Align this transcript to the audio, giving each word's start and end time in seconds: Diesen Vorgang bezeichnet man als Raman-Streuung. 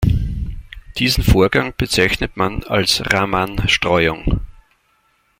Diesen 0.97 1.23
Vorgang 1.23 1.75
bezeichnet 1.77 2.35
man 2.35 2.63
als 2.63 3.03
Raman-Streuung. 3.13 4.39